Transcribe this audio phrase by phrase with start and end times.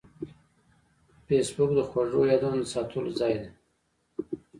[1.25, 3.49] فېسبوک د خوږو یادونو د ساتلو ځای دی